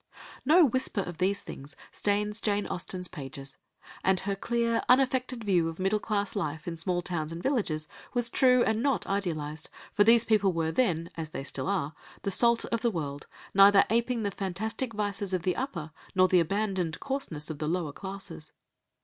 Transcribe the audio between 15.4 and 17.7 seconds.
the upper, nor the abandoned coarseness of the